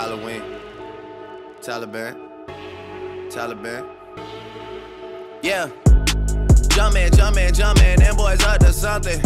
[0.00, 0.42] Halloween.
[1.60, 2.16] Taliban.
[3.28, 3.86] Taliban.
[5.42, 5.66] Yeah.
[6.72, 9.20] Jumpman, Jumpman, Jumpman, them boys up to something.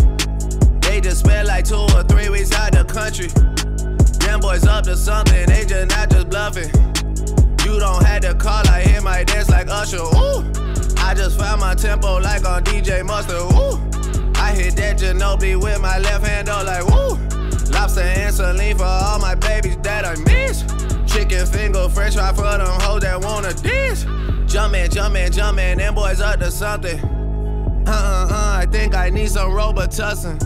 [0.80, 3.28] They just spent like two or three weeks out the country.
[4.18, 6.70] Them boys up to something, they just not just bluffing.
[7.64, 9.98] You don't have to call, I hear my dance like Usher.
[9.98, 10.42] Ooh.
[10.98, 13.36] I just found my tempo like on DJ Mustard.
[13.36, 13.78] Ooh.
[14.34, 17.33] I hit that Ginobili with my left hand, though, like woo.
[17.84, 20.62] Lobster and saline for all my babies that I miss.
[21.04, 24.06] Chicken finger, french fry for them hoes that wanna diss.
[24.46, 26.98] Jumpman, Jumpman, Jumpman, them boys up to something.
[27.86, 30.40] Uh uh uh, I think I need some Robitussin.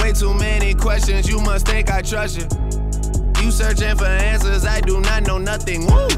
[0.00, 2.48] Way too many questions, you must think I trust you.
[3.44, 5.84] You searching for answers, I do not know nothing.
[5.84, 6.08] Woo!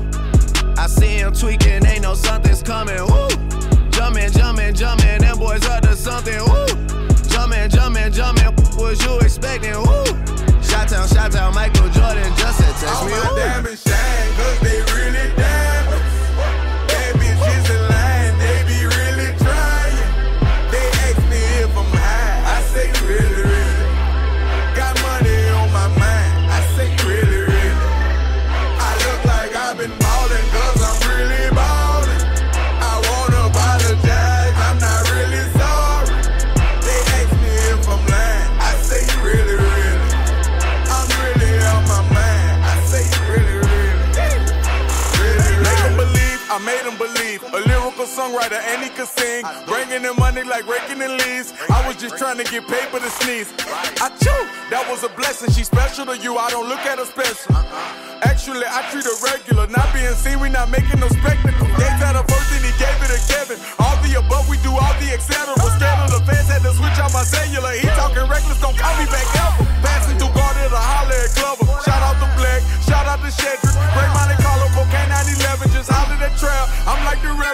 [0.77, 2.95] I see him tweaking, ain't no something's coming.
[2.95, 3.29] Woo!
[3.91, 6.39] Jumpin', jumpin', jumpin', them boys up to something.
[6.45, 6.69] Woo!
[7.49, 9.73] Jumpman, Jumpman, Jumpman, what was you expecting?
[9.73, 10.05] Woo!
[10.63, 13.13] Shot town, shot town, Michael Jordan just said text All me.
[13.13, 13.37] my Woo!
[13.39, 15.33] diamonds shine, cause they really
[48.19, 49.47] songwriter, and he could sing.
[49.67, 51.55] Bringing in money like raking in leaves.
[51.71, 53.47] I was just trying to get paper to sneeze.
[54.03, 54.41] I chew,
[54.75, 55.55] that was a blessing.
[55.55, 57.55] She special to you, I don't look at her special.
[58.27, 59.71] Actually, I treat her regular.
[59.71, 61.71] Not being seen, we not making no spectacle.
[61.79, 63.59] Gave that a first, and he gave it to Kevin.
[63.79, 65.55] All the above, we do all the etc.
[65.79, 67.71] Scared of the fans, had to switch out my cellular.
[67.79, 69.38] He talking reckless, don't call me back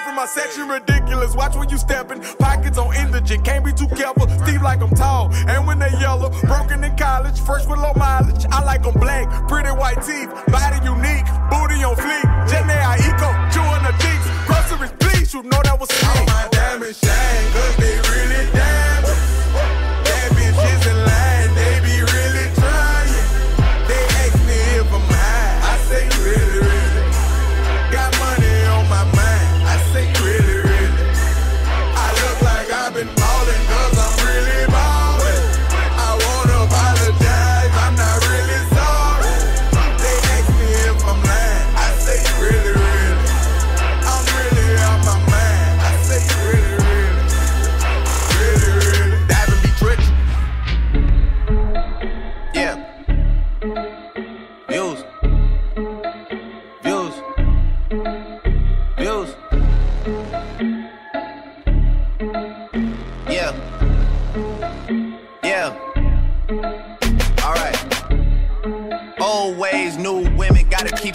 [0.04, 1.34] reverend, my section ridiculous.
[1.34, 4.28] Watch when you stepping, pockets on indigent, can't be too careful.
[4.44, 8.44] Steve like I'm tall, and when they yellow, broken in college, Fresh with low mileage.
[8.50, 12.25] I like them black, pretty white teeth, body unique, booty on fleek.
[12.48, 14.26] Jenny I eco, chewing the cheeks.
[14.47, 16.09] Groceries, please, you know that was me.
[16.09, 18.03] All my diamonds shine, cause they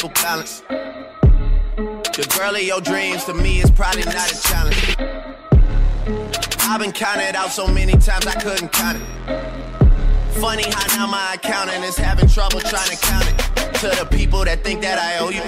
[0.10, 0.62] balance.
[0.68, 4.96] The girl of your dreams to me is probably not a challenge.
[6.62, 9.04] I've been counted out so many times I couldn't count it.
[10.40, 13.74] Funny how now my accountant is having trouble trying to count it.
[13.80, 15.42] To the people that think that I owe you.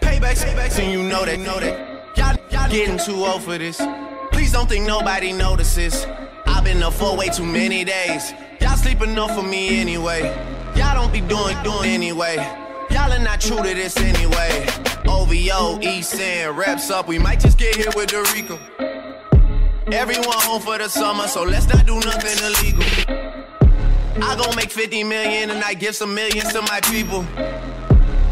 [0.00, 2.16] Paybacks, paybacks, and you know that, know that.
[2.16, 3.80] Y'all, y'all getting too old for this.
[4.32, 6.06] Please don't think nobody notices.
[6.46, 8.32] I've been up for way too many days.
[8.60, 10.22] Y'all sleep enough for me anyway.
[10.74, 12.36] Y'all don't be doing, doing anyway.
[12.90, 14.66] Y'all are not true to this anyway.
[15.06, 17.08] OVO, East End, reps up.
[17.08, 18.58] We might just get here with the RICO.
[19.92, 22.84] Everyone home for the summer, so let's not do nothing illegal.
[24.22, 27.24] I gon' make 50 million and I give some millions to my people.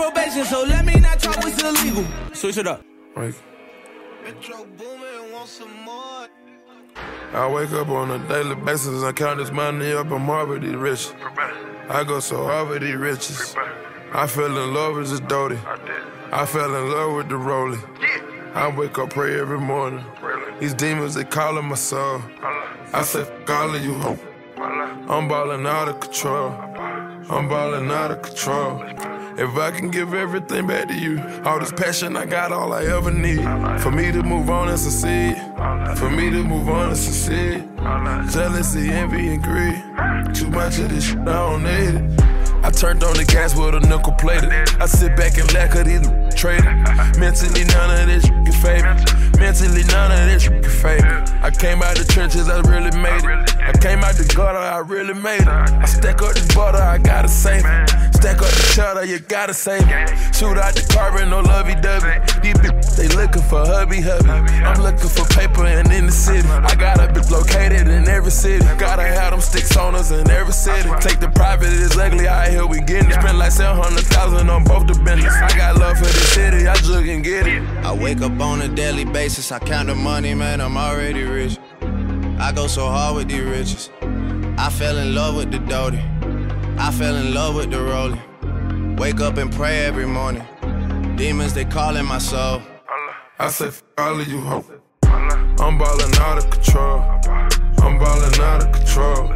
[0.00, 2.06] I'm on probation, so let me not talk what's illegal.
[2.32, 2.82] Switch it up.
[3.14, 3.34] Right.
[4.24, 6.26] Metro Boomin want some more.
[7.34, 10.10] I wake up on a daily basis and count this money up.
[10.10, 11.10] I'm already rich.
[11.88, 13.54] I go so hard with these riches.
[14.12, 15.58] I fell in love with this Doty.
[16.32, 17.82] I fell in love with the rolling.
[18.54, 20.04] I wake up, pray every morning.
[20.60, 22.22] These demons, they calling my soul.
[22.92, 24.18] I said, fuck all you, ho.
[24.56, 26.52] I'm balling out of control.
[27.28, 29.19] I'm balling out of control.
[29.40, 32.84] If I can give everything back to you, all this passion I got, all I
[32.84, 33.40] ever need.
[33.80, 35.34] For me to move on and succeed.
[35.96, 37.64] For me to move on and succeed.
[38.30, 40.34] Jealousy, envy, and greed.
[40.34, 42.22] Too much of this shit, I don't need it.
[42.62, 44.52] I turned on the gas with a nickel plated.
[44.78, 46.84] I sit back and lack of these trading.
[47.18, 48.84] Mentally, none of this can fade
[49.40, 51.02] Mentally, none of this can fade
[51.40, 53.59] I came out the trenches, I really made it.
[53.70, 55.48] I came out the gutter, I really made it.
[55.48, 57.88] I stack up this butter, I gotta save it.
[58.18, 60.10] Stack up the cheddar, you gotta save it.
[60.34, 62.18] Shoot out the carbon, no lovey dovey.
[62.42, 64.28] These bitches, they looking for hubby hubby.
[64.28, 66.48] I'm looking for paper and in the city.
[66.48, 68.66] I got a bitch located in every city.
[68.76, 70.90] Gotta have them sticks on us in every city.
[70.98, 73.22] Take the private, it's ugly out here, we getting it.
[73.22, 75.32] Spend like 700,000 on both the business.
[75.32, 77.62] I got love for the city, I jug and get it.
[77.86, 81.56] I wake up on a daily basis, I count the money, man, I'm already rich.
[82.40, 83.90] I go so hard with these riches.
[84.56, 86.02] I fell in love with the doty.
[86.78, 88.96] I fell in love with the rolling.
[88.96, 90.46] Wake up and pray every morning.
[91.16, 92.62] Demons, they calling my soul.
[93.38, 94.40] I said, all of you.
[95.02, 97.00] I'm ballin' out of control.
[97.82, 99.32] I'm ballin' out of control.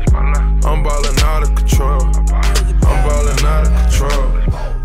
[0.64, 2.00] I'm ballin' out of control.
[2.00, 4.83] I'm ballin' out of control.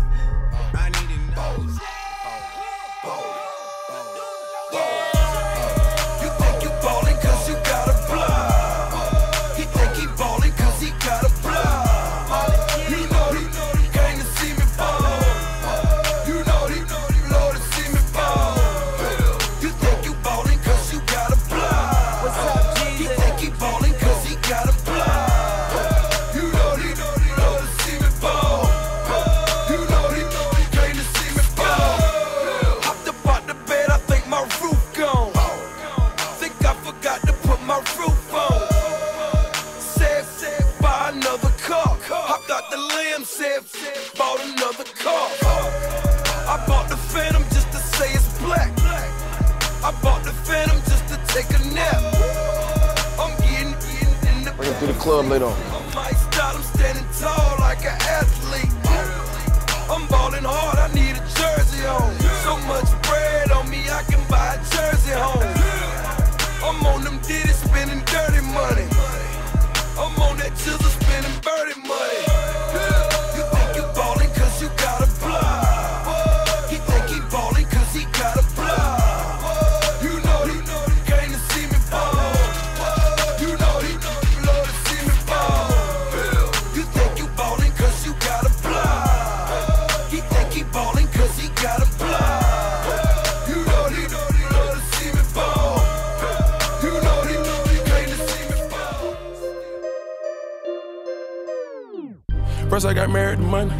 [102.70, 103.70] First I got married to money,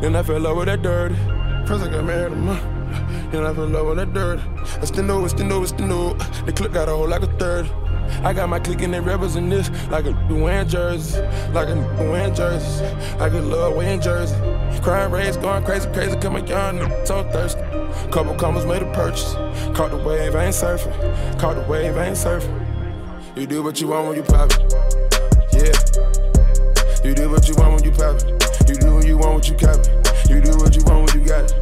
[0.00, 1.14] then I fell in love with that dirty.
[1.66, 2.60] First I got married to money,
[3.30, 4.42] then I fell in love with that dirty.
[4.42, 6.14] I it's still know, it's still know.
[6.46, 7.70] The clip got a hole like a third.
[8.24, 11.18] I got my clique and they rebels in this, like a wearing jerseys,
[11.52, 12.80] like a wearing jerseys,
[13.18, 14.36] like a love wearing jersey.
[14.80, 17.60] Crime rates going crazy, crazy, coming young, so thirsty.
[18.10, 19.34] Couple commas made a purchase.
[19.76, 21.38] Caught the wave, I ain't surfing.
[21.38, 23.36] Caught the wave, I ain't surfing.
[23.36, 24.74] You do what you want when you pop it.
[25.52, 26.09] Yeah.
[27.02, 28.68] You do what you want when you pop it.
[28.68, 30.28] You do what you want when you cap it.
[30.28, 31.54] You do what you want when you got it.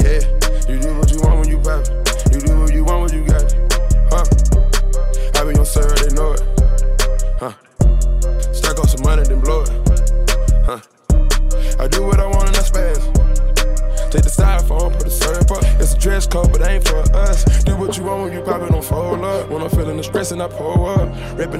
[0.00, 2.07] Yeah, you do what you want when you pop it.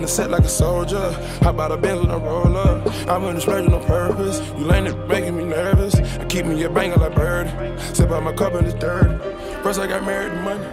[0.08, 1.12] The set like a soldier.
[1.42, 2.86] How about a Benz when I roll up?
[3.08, 4.40] I'm in the splurging on purpose.
[4.58, 5.94] You it, making me nervous.
[5.96, 7.46] I keep me a banger like bird.
[7.94, 9.20] Sip out my cup and it's dirt.
[9.62, 10.64] First I got married to money,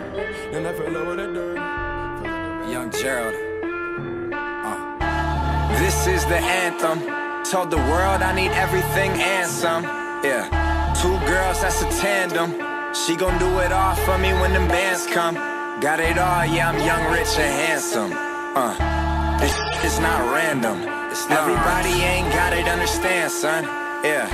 [0.51, 1.55] then I fell in with that dirt.
[2.71, 3.35] Young Gerald.
[4.33, 5.79] Uh.
[5.79, 6.99] This is the anthem.
[7.43, 9.83] Told the world I need everything and some.
[10.23, 10.47] Yeah.
[11.01, 12.51] Two girls, that's a tandem.
[12.93, 15.35] She gon' do it all for me when them bands come.
[15.81, 18.13] Got it all, yeah, I'm young, rich, and handsome.
[18.55, 20.81] Uh, this is not random.
[21.11, 23.63] It's not Everybody ain't got it, understand, son.
[24.03, 24.27] Yeah,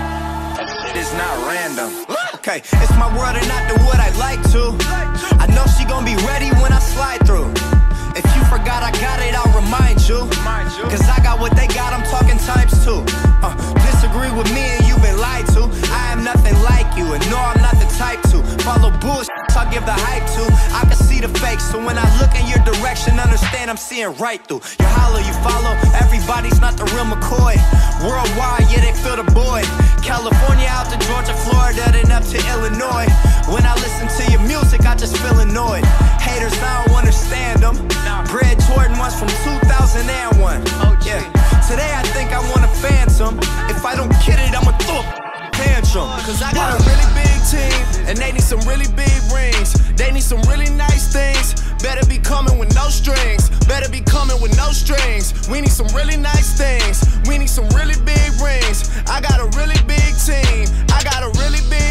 [0.96, 2.06] it's not random.
[2.36, 4.76] Okay, it's my world and not the wood I like to.
[5.40, 7.81] I know she gon' be ready when I slide through.
[8.52, 10.28] Forgot I got it, I'll remind you.
[10.92, 13.00] Cause I got what they got, I'm talking times two.
[13.40, 15.72] Uh, disagree with me and you've been lied to.
[15.88, 18.44] I am nothing like you, and no, I'm not the type to.
[18.68, 20.44] Follow bullshit, I give the hype to.
[20.76, 24.12] I can see the fakes, so when I look in your direction, understand I'm seeing
[24.20, 24.60] right through.
[24.84, 25.72] You holler, you follow,
[26.04, 27.56] everybody's not the real McCoy.
[28.04, 29.64] Worldwide, yeah, they feel the boy.
[30.04, 33.08] California out to Georgia, Florida, then up to Illinois.
[33.48, 35.88] When I listen to your music, I just feel annoyed.
[36.22, 37.76] Haters, I don't understand them.
[38.30, 40.62] Bred Jordan ones from 2001.
[41.02, 41.20] Yeah.
[41.68, 43.40] Today I think I want a phantom.
[43.70, 46.08] If I don't get it, I'ma throw a tantrum.
[46.24, 49.74] Cause I got a really big team, and they need some really big rings.
[49.98, 51.58] They need some really nice things.
[51.82, 53.50] Better be coming with no strings.
[53.66, 55.34] Better be coming with no strings.
[55.50, 57.02] We need some really nice things.
[57.28, 58.90] We need some really big rings.
[59.10, 60.70] I got a really big team.
[60.94, 61.91] I got a really big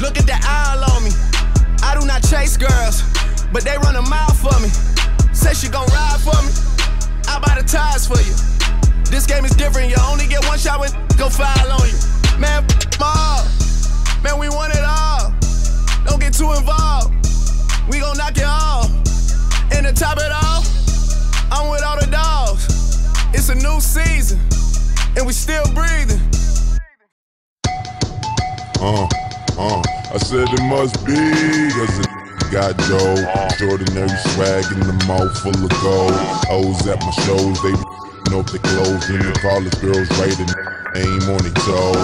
[0.00, 1.10] Look at the eye on me.
[1.82, 3.02] I do not chase girls,
[3.52, 4.68] but they run a mile for me.
[5.34, 6.52] Say she gon' ride for me.
[7.26, 8.34] I buy the tires for you.
[9.10, 9.90] This game is different.
[9.90, 11.98] You only get one shot when go foul on you.
[12.38, 12.64] Man,
[13.02, 13.44] all.
[14.22, 15.34] Man, we want it all.
[16.04, 17.14] Don't get too involved.
[17.90, 18.90] We gon' knock it off.
[19.72, 20.62] And to top it all,
[21.50, 22.66] I'm with all the dogs.
[23.34, 24.38] It's a new season,
[25.16, 26.20] and we still breathing.
[28.80, 29.08] Uh,
[30.18, 32.10] I said it must be, cause it
[32.50, 33.70] got dough.
[33.70, 36.10] Ordinary swag in the mouth full of gold.
[36.50, 37.70] O's at my shows, they
[38.26, 39.06] know if they clothes.
[39.14, 40.50] And the college girls writing
[40.98, 41.94] aim on their toe.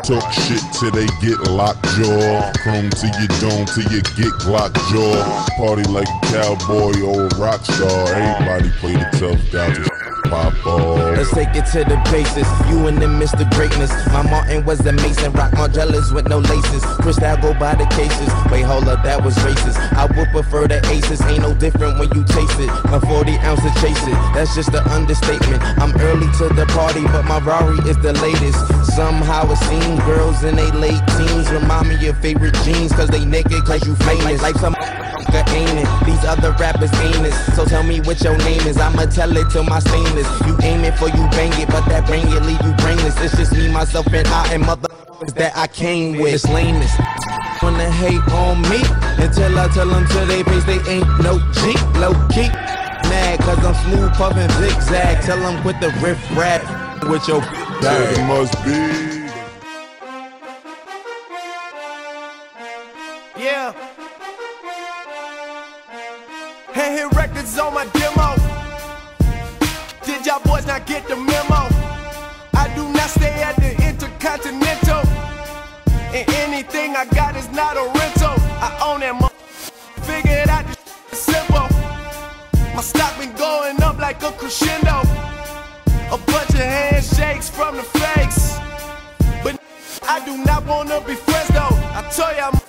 [0.00, 2.56] Talk shit till they get locked jaw.
[2.64, 5.44] Chrome to your dome till you get Glock jaw.
[5.60, 8.16] Party like a cowboy or a rock star.
[8.16, 9.92] Everybody play the tough guy, just
[10.32, 10.56] pop.
[11.22, 12.50] Let's take it to the basis.
[12.66, 13.48] You and them Mr.
[13.54, 13.94] Greatness.
[14.10, 15.30] My Martin was the Mason.
[15.34, 16.82] Rock Margielas with no laces.
[16.98, 18.26] Cristal go by the cases.
[18.50, 19.78] Wait, hold up, that was racist.
[19.94, 21.22] I would prefer the aces.
[21.22, 22.68] Ain't no different when you taste it.
[22.90, 24.18] A 40 ounce to chase it.
[24.34, 25.62] That's just an understatement.
[25.78, 28.58] I'm early to the party, but my Rari is the latest.
[28.90, 32.90] Somehow it seems girls in they late teens remind me of favorite jeans.
[32.90, 34.42] Cause they naked, cause you famous.
[34.42, 34.74] Like some
[35.54, 35.88] ain't it?
[36.06, 37.32] These other rappers ain't it.
[37.54, 38.78] So tell me what your name is.
[38.78, 40.28] I'ma tell it to my stainless.
[40.46, 43.20] You aim it for you bang it, but that bang it leave you brainless.
[43.20, 46.34] It's just me, myself, and I and motherfuckers that I came with.
[46.34, 46.92] It's lameness.
[47.62, 48.82] Wanna hate on me
[49.22, 52.50] until I tell them to they face they ain't no G, low key.
[53.10, 55.22] Mad cause I'm smooth puffin' zigzag.
[55.22, 56.62] Tell them quit the riff rap
[57.08, 57.42] with your
[57.84, 59.11] it must be.
[70.86, 71.68] Get the memo?
[72.54, 75.02] I do not stay at the Intercontinental.
[76.14, 78.34] And anything I got is not a rental.
[78.60, 79.28] I own that mo-
[80.02, 80.64] Figure it out,
[81.10, 81.68] this simple.
[82.74, 85.02] My stock been going up like a crescendo.
[86.10, 88.58] A bunch of handshakes from the fakes.
[89.42, 89.60] But
[90.08, 91.76] I do not wanna be friends though.
[91.98, 92.60] I tell y'all,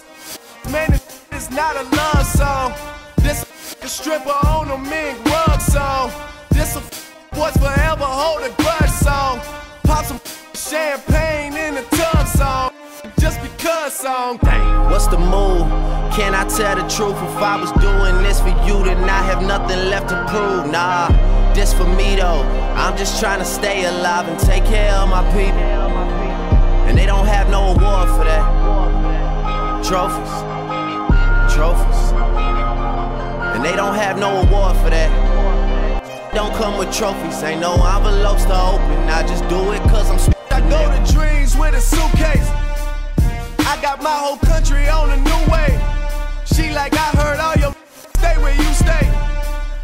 [0.72, 2.74] man, this is not a love song.
[3.17, 3.46] This
[3.82, 6.12] a stripper on a mink rug song.
[6.51, 7.02] This a
[7.33, 9.39] boys forever hold a grudge song.
[9.83, 10.21] Pop some
[10.53, 12.71] champagne in the tub song.
[13.19, 14.37] Just because song.
[14.43, 15.67] Dang, What's the move?
[16.13, 17.17] Can I tell the truth?
[17.17, 20.71] If I was doing this for you, then I have nothing left to prove.
[20.71, 21.07] Nah,
[21.53, 22.43] this for me though.
[22.75, 25.73] I'm just trying to stay alive and take care of my people.
[26.87, 28.45] And they don't have no award for that.
[29.83, 30.33] Trophies.
[31.55, 32.01] Trophies.
[33.53, 35.23] And they don't have no award for that.
[36.33, 38.97] Don't come with trophies, ain't no envelopes to open.
[39.07, 42.49] I just do it cause I'm sp- I go to dreams with a suitcase.
[43.69, 45.69] I got my whole country on a new way.
[46.45, 47.75] She like, I heard all your
[48.17, 49.05] stay where you stay.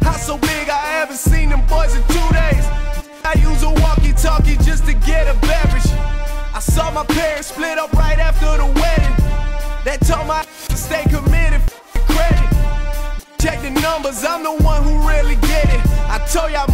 [0.02, 2.66] House so big, I haven't seen them boys in two days.
[3.22, 5.86] I use a walkie talkie just to get a beverage.
[6.52, 9.16] I saw my parents split up right after the wedding.
[9.84, 11.49] They told my to stay committed.
[13.40, 15.80] Check the numbers, I'm the one who really get it.
[16.10, 16.68] I told y'all,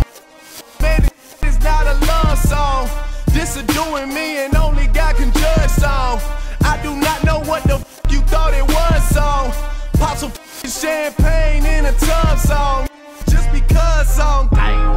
[0.82, 1.08] man,
[1.42, 2.88] it's not a love song.
[3.28, 6.20] This a doing me and only God can judge song.
[6.64, 7.78] I do not know what the
[8.10, 9.52] you thought it was song.
[9.98, 10.32] Pop some
[10.68, 12.88] champagne in a tub song.
[13.30, 14.48] Just because song.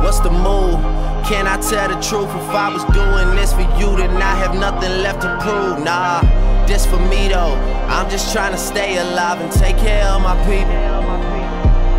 [0.04, 0.82] What's the move?
[1.30, 2.30] Can I tell the truth?
[2.30, 5.84] If I was doing this for you, then I have nothing left to prove.
[5.84, 6.22] Nah,
[6.66, 7.54] this for me though.
[7.88, 11.28] I'm just trying to stay alive and take care of my people.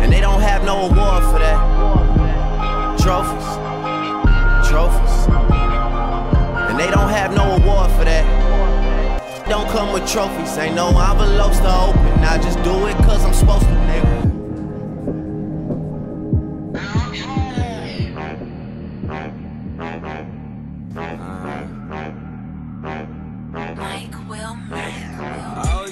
[0.01, 1.57] And they don't have no award for that.
[2.99, 3.47] Trophies,
[4.69, 5.27] trophies.
[6.69, 8.25] And they don't have no award for that.
[9.47, 12.23] Don't come with trophies, ain't no envelopes to open.
[12.23, 14.21] I just do it cause I'm supposed to, nigga.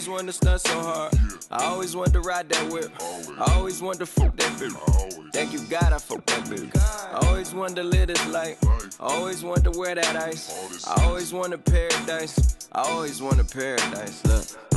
[0.08, 1.14] Wanted to stunt so hard.
[1.52, 2.92] I always wanted to ride that whip.
[3.40, 5.34] I always wanted to fuck that bitch.
[5.34, 6.76] Thank you God I fuck that bitch.
[7.12, 8.64] I always wanted to live this life.
[9.00, 10.88] I always wanted to wear that ice.
[10.88, 12.70] I always wanted paradise.
[12.72, 14.24] I always wanted paradise.
[14.26, 14.72] Look.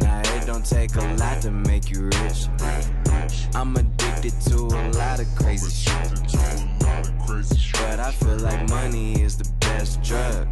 [0.00, 2.48] Now it don't take a lot to make you rich.
[3.54, 6.67] I'm addicted to a lot of crazy shit.
[7.72, 10.46] But I feel like money is the best drug.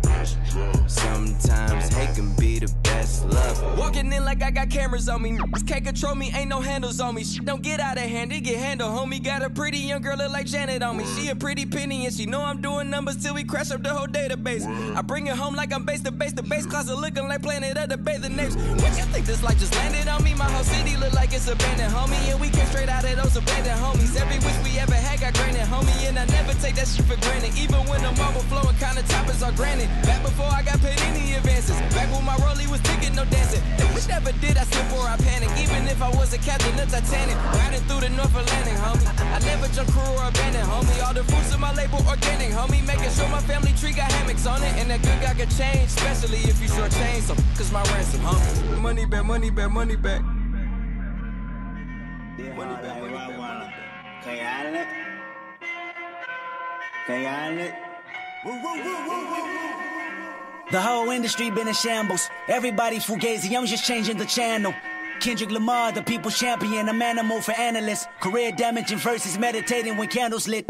[0.88, 3.78] Sometimes hate can be the best love.
[3.78, 5.38] Walking in like I got cameras on me.
[5.66, 7.24] Can't control me, ain't no handles on me.
[7.24, 8.92] Shit don't get out of hand, it get handled.
[8.92, 11.04] Homie got a pretty young girl look like Janet on me.
[11.16, 13.90] She a pretty penny and she know I'm doing numbers till we crash up the
[13.90, 14.64] whole database.
[14.96, 16.32] I bring it home like I'm base to base.
[16.32, 18.56] The base closet looking like Planet of the Bathing Apes.
[18.56, 20.34] What you think this life just landed on me?
[20.34, 22.30] My whole city look like it's abandoned, homie.
[22.30, 24.14] And we came straight out of those abandoned homies.
[24.20, 26.08] Every wish we ever had got granted, homie.
[26.08, 27.52] And I never take that shit for granted.
[27.56, 29.88] Even when the marble flowing, kinda toppers are granted.
[30.04, 31.76] Back before I got paid any advances.
[31.96, 33.62] Back when my rollie was ticking, no dancing.
[33.80, 35.50] If we never did, I slip or I panic.
[35.64, 37.36] Even if I was a captain of Titanic.
[37.58, 39.08] Riding through the North Atlantic, homie.
[39.36, 40.98] I never jump crew or abandoned, homie.
[41.04, 42.84] All the fruits of my label organic, homie.
[42.86, 44.72] Making sure my family tree got hammocks on it.
[44.80, 47.24] And that good guy could change, especially if you short change.
[47.24, 48.80] So, cause my ransom, homie.
[48.80, 50.22] Money back, money back, money back.
[52.36, 55.05] Money back, money back, money back.
[57.06, 57.72] Kayaan Kayaan
[60.72, 62.28] The whole industry been in shambles.
[62.48, 64.74] Everybody fugazi, I'm just changing the channel.
[65.20, 68.06] Kendrick Lamar, the people's champion, I'm animal for analysts.
[68.20, 70.66] Career damaging verses, meditating when candles lit.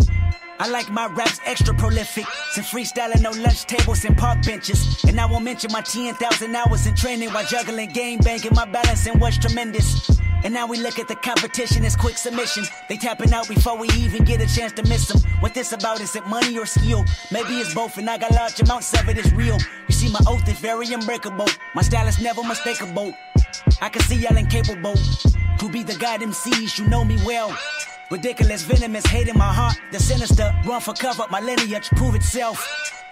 [0.59, 2.27] I like my raps extra prolific.
[2.53, 5.05] Some freestyling, no lunch tables and park benches.
[5.05, 8.53] And I won't mention my 10,000 hours in training while juggling game banking.
[8.55, 10.16] My balancing was tremendous.
[10.47, 12.71] And now we look at the competition as quick submissions.
[12.89, 15.21] They tapping out before we even get a chance to miss them.
[15.41, 16.01] What this about?
[16.01, 17.05] Is it money or skill?
[17.33, 19.19] Maybe it's both, and I got large amounts of it.
[19.19, 19.59] It's real.
[19.89, 21.49] You see, my oath is very unbreakable.
[21.75, 23.13] My style is never mistakeable.
[23.81, 24.95] I can see y'all incapable
[25.59, 26.79] to be the god MCs.
[26.79, 27.53] You know me well.
[28.13, 29.77] Ridiculous, venomous, hate in my heart.
[29.91, 31.25] The sinister, run for cover.
[31.29, 32.65] My lineage prove itself.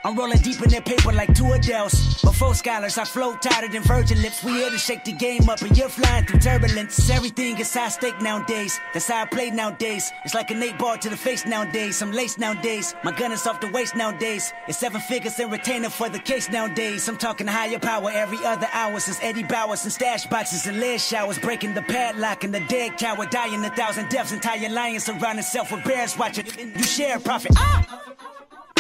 [0.07, 2.21] I'm rolling deep in that paper like two Adele's.
[2.21, 4.45] Before scholars, I float tighter than virgin lips.
[4.45, 7.09] We here to shake the game up, and you're flying through turbulence.
[7.09, 8.79] Everything is high stake nowadays.
[8.93, 10.13] That's how I play nowadays.
[10.27, 12.03] It's like a Nate ball to the face nowadays.
[12.03, 12.95] I'm laced nowadays.
[13.03, 14.53] My gun is off the waist nowadays.
[14.69, 17.09] It's seven figures and retainer for the case nowadays.
[17.09, 21.01] I'm talking higher power every other hour since Eddie Bowers and stash boxes and lead
[21.01, 21.39] showers.
[21.39, 24.33] Breaking the padlock and the dead cow dying a thousand deaths.
[24.33, 26.45] Entire lion surround itself with bears watching.
[26.77, 27.53] You share profit.
[27.57, 28.03] Ah!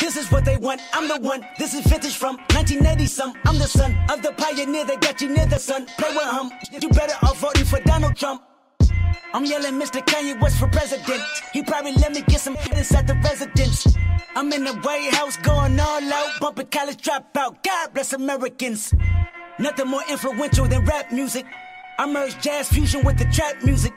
[0.04, 1.46] This is what they want, I'm the one.
[1.58, 3.32] This is vintage from 1980 some.
[3.46, 5.86] I'm the son of the pioneer that got you near the sun.
[5.96, 6.50] Play with him,
[6.82, 8.42] you better off voting for Donald Trump.
[9.32, 10.04] I'm yelling Mr.
[10.04, 11.22] Kanye West for president.
[11.54, 13.96] He probably let me get some at the residence.
[14.36, 17.64] I'm in the White House going all out, bumping college dropout.
[17.64, 18.92] God bless Americans.
[19.58, 21.46] Nothing more influential than rap music.
[21.98, 23.94] I merge jazz fusion with the trap music.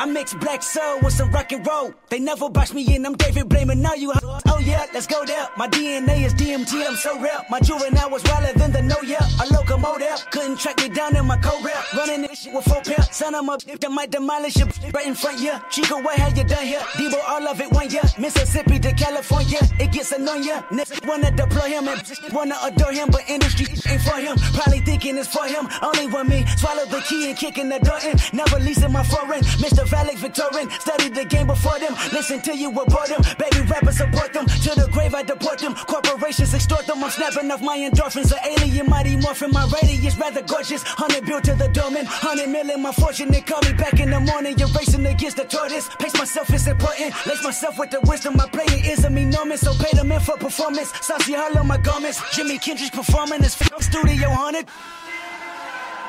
[0.00, 1.92] I mix black soul with some rock and roll.
[2.08, 4.12] They never box me in, I'm David blaming all you.
[4.22, 5.48] Oh yeah, let's go there.
[5.56, 7.40] My DNA is DMT, I'm so real.
[7.50, 9.26] My juvenile was wilder than the no yeah.
[9.42, 11.82] A locomotive couldn't track me down in my co rap.
[11.96, 13.02] Running this shit with four pair.
[13.10, 15.60] Son of a if they might demolish you right in front yeah.
[15.70, 16.80] Chico, what have you done here?
[16.98, 18.02] Debo, all of it one year.
[18.18, 20.62] Mississippi to California, it gets annoying.
[20.70, 22.02] Niggas wanna deploy him and
[22.32, 24.36] wanna adore him, but industry ain't for him.
[24.54, 25.68] Probably thinking it's for him.
[25.82, 26.44] Only one me.
[26.56, 28.16] Swallow the key and kicking the door in.
[28.32, 29.40] Never leasing my foreign.
[29.64, 29.84] Mr.
[29.88, 30.68] Valak Victorian.
[30.80, 31.94] Studied the game before them.
[32.12, 33.22] Listen till you report them.
[33.38, 34.46] Baby rappers support them.
[34.58, 35.74] To the grave I deport them.
[35.74, 37.02] Corporations extort them.
[37.04, 38.32] I'm snapping off my endorphins.
[38.32, 39.50] An alien mighty morphin.
[39.52, 40.82] My radius rather gorgeous.
[40.82, 42.04] Hundred built to the domain.
[42.06, 43.30] Hundred million my fortune.
[43.30, 44.58] They call me back in the morning.
[44.58, 45.88] You're racing against the tortoise.
[46.00, 47.14] Pace myself is important.
[47.26, 48.36] Lace myself with the wisdom.
[48.36, 49.60] My playing is a enormous.
[49.60, 50.92] So pay the in for performance.
[51.00, 52.20] Saucy hollow my garments.
[52.34, 53.40] Jimmy Kendrick's performing.
[53.40, 54.66] This studio haunted.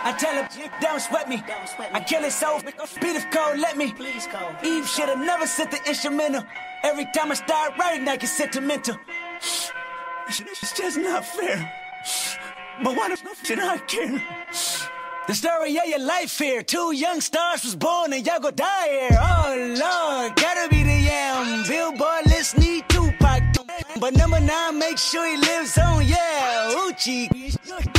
[0.01, 1.43] I tell him, don't sweat me.
[1.93, 2.59] I kill it so
[3.01, 3.91] beat if cold, let me.
[3.91, 4.55] Please call.
[4.63, 6.43] Eve should've never sent the instrumental.
[6.83, 8.97] Every time I start writing, I get sentimental.
[10.27, 11.71] It's just not fair.
[12.83, 14.23] But why the f should I care?
[15.27, 16.63] The story of your life here.
[16.63, 19.19] Two young stars was born and y'all go die here.
[19.21, 21.67] Oh Lord, gotta be the yam.
[21.67, 22.88] Billboard list need.
[23.99, 26.87] But number nine, make sure he lives on, yeah.
[26.87, 27.27] Uchi.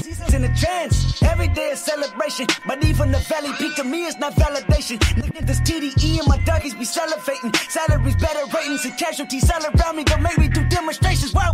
[0.02, 1.22] She's in a trance.
[1.22, 2.46] Every day is celebration.
[2.66, 4.98] But even the valley peak to me is not validation.
[5.20, 7.54] Nigga, this TDE and my doggies be salivating.
[7.70, 10.04] Salaries better ratings and casualties all around me.
[10.04, 11.32] Don't make me do demonstrations.
[11.32, 11.52] Whoa.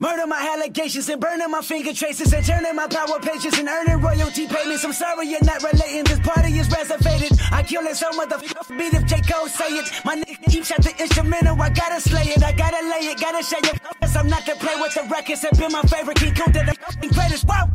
[0.00, 4.00] Murder my allegations and burning my finger traces and turning my power pages and earning
[4.00, 4.84] royalty payments.
[4.84, 6.04] I'm sorry you're not relating.
[6.04, 7.36] This party is reservated.
[7.50, 9.20] I kill it so motherfucker beat if J.
[9.22, 9.90] Cole say it.
[10.04, 11.60] My nigga keeps at the instrumental.
[11.60, 12.44] I gotta slay it.
[12.44, 13.18] I gotta lay it.
[13.20, 15.42] Gotta show you Cause I'm not to play with the records.
[15.42, 16.16] and been my favorite.
[16.16, 17.44] King Cool did the fucking greatest.
[17.48, 17.68] Whoa!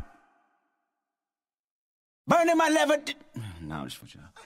[2.25, 3.03] Burning my lever.
[3.62, 4.23] No, I'm just for y'all.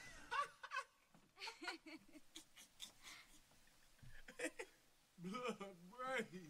[5.23, 5.55] Blood,
[5.89, 6.46] brain.